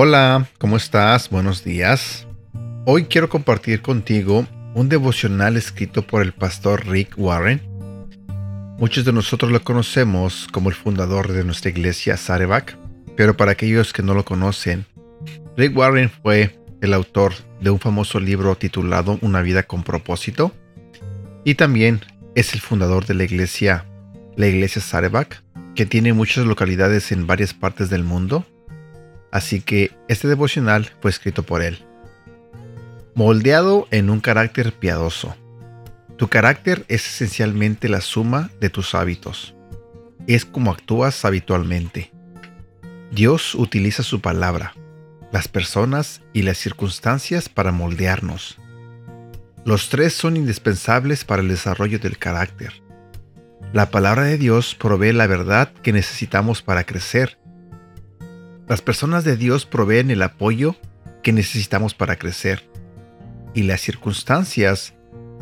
[0.00, 1.28] Hola, ¿cómo estás?
[1.28, 2.28] Buenos días.
[2.84, 7.60] Hoy quiero compartir contigo un devocional escrito por el pastor Rick Warren.
[8.78, 12.78] Muchos de nosotros lo conocemos como el fundador de nuestra iglesia Sarebak,
[13.16, 14.86] pero para aquellos que no lo conocen,
[15.56, 20.52] Rick Warren fue el autor de un famoso libro titulado Una vida con propósito
[21.42, 22.02] y también
[22.36, 23.84] es el fundador de la iglesia,
[24.36, 25.42] la iglesia Sarebak,
[25.74, 28.46] que tiene muchas localidades en varias partes del mundo.
[29.30, 31.84] Así que este devocional fue escrito por él.
[33.14, 35.36] Moldeado en un carácter piadoso.
[36.16, 39.54] Tu carácter es esencialmente la suma de tus hábitos.
[40.26, 42.12] Es como actúas habitualmente.
[43.10, 44.74] Dios utiliza su palabra,
[45.32, 48.58] las personas y las circunstancias para moldearnos.
[49.64, 52.82] Los tres son indispensables para el desarrollo del carácter.
[53.72, 57.38] La palabra de Dios provee la verdad que necesitamos para crecer.
[58.68, 60.76] Las personas de Dios proveen el apoyo
[61.22, 62.68] que necesitamos para crecer.
[63.54, 64.92] Y las circunstancias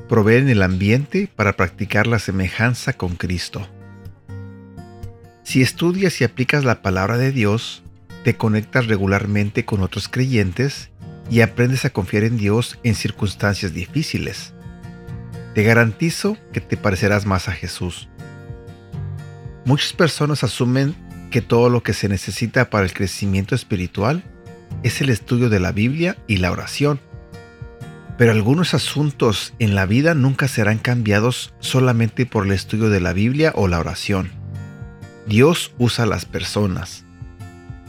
[0.08, 3.68] proveen el ambiente para practicar la semejanza con Cristo.
[5.42, 7.82] Si estudias y aplicas la palabra de Dios,
[8.22, 10.90] te conectas regularmente con otros creyentes
[11.28, 14.54] y aprendes a confiar en Dios en circunstancias difíciles.
[15.54, 18.08] Te garantizo que te parecerás más a Jesús.
[19.64, 20.94] Muchas personas asumen
[21.30, 24.24] que todo lo que se necesita para el crecimiento espiritual
[24.82, 27.00] es el estudio de la Biblia y la oración.
[28.18, 33.12] Pero algunos asuntos en la vida nunca serán cambiados solamente por el estudio de la
[33.12, 34.30] Biblia o la oración.
[35.26, 37.04] Dios usa las personas.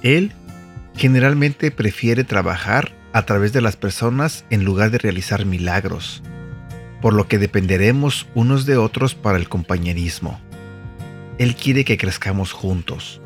[0.01, 0.33] Él
[0.95, 6.23] generalmente prefiere trabajar a través de las personas en lugar de realizar milagros,
[7.01, 10.41] por lo que dependeremos unos de otros para el compañerismo.
[11.37, 13.21] Él quiere que crezcamos juntos.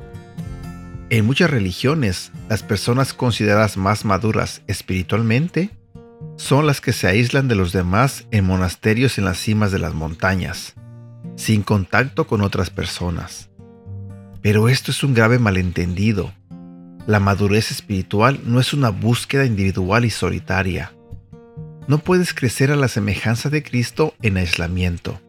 [1.11, 5.69] En muchas religiones, las personas consideradas más maduras espiritualmente
[6.37, 9.93] son las que se aíslan de los demás en monasterios en las cimas de las
[9.93, 10.73] montañas,
[11.35, 13.49] sin contacto con otras personas.
[14.41, 16.31] Pero esto es un grave malentendido.
[17.07, 20.93] La madurez espiritual no es una búsqueda individual y solitaria.
[21.89, 25.19] No puedes crecer a la semejanza de Cristo en aislamiento.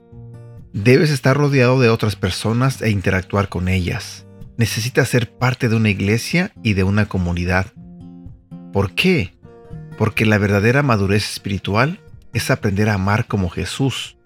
[0.73, 4.27] Debes estar rodeado de otras personas e interactuar con ellas.
[4.57, 7.67] Necesitas ser parte de una iglesia y de una comunidad.
[8.73, 9.35] ¿Por qué?
[9.99, 12.01] Porque la verdadera madurez espiritual
[12.33, 14.17] es aprender a amar como Jesús.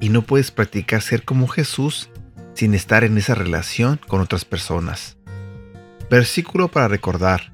[0.00, 2.10] Y no puedes practicar ser como Jesús
[2.54, 5.16] sin estar en esa relación con otras personas.
[6.10, 7.52] Versículo para recordar.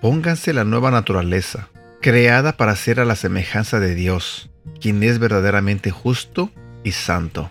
[0.00, 1.68] Pónganse la nueva naturaleza,
[2.00, 4.50] creada para ser a la semejanza de Dios,
[4.80, 6.50] quien es verdaderamente justo
[6.84, 7.50] y santo.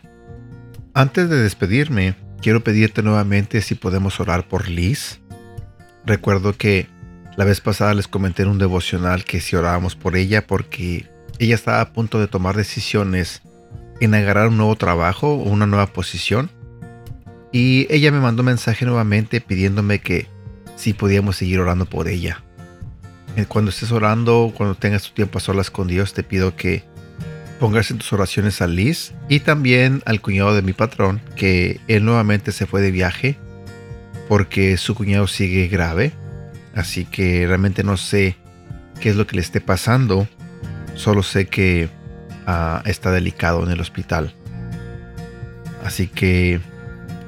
[0.94, 5.20] Antes de despedirme, quiero pedirte nuevamente si podemos orar por Liz.
[6.06, 6.88] Recuerdo que
[7.36, 11.10] la vez pasada les comenté en un devocional que si orábamos por ella porque
[11.40, 13.42] ella estaba a punto de tomar decisiones
[14.00, 16.50] en agarrar un nuevo trabajo o una nueva posición
[17.52, 20.28] y ella me mandó mensaje nuevamente pidiéndome que
[20.76, 22.44] si podíamos seguir orando por ella.
[23.36, 26.84] Eh, cuando estés orando, cuando tengas tu tiempo a solas con Dios, te pido que
[27.60, 32.06] pongas en tus oraciones a Liz y también al cuñado de mi patrón, que él
[32.06, 33.38] nuevamente se fue de viaje
[34.28, 36.12] porque su cuñado sigue grave.
[36.76, 38.36] Así que realmente no sé
[39.00, 40.28] qué es lo que le esté pasando.
[40.96, 41.90] Solo sé que
[42.46, 44.34] ah, está delicado en el hospital.
[45.84, 46.60] Así que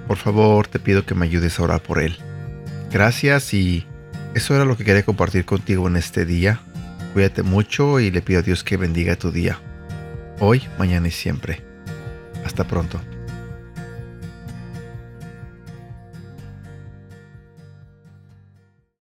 [0.09, 2.17] por favor, te pido que me ayudes a orar por él.
[2.91, 3.85] Gracias y
[4.33, 6.61] eso era lo que quería compartir contigo en este día.
[7.13, 9.59] Cuídate mucho y le pido a Dios que bendiga tu día.
[10.41, 11.61] Hoy, mañana y siempre.
[12.45, 13.01] Hasta pronto.